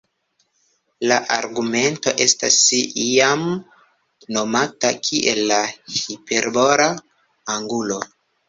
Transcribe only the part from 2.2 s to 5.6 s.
estas iam nomata kiel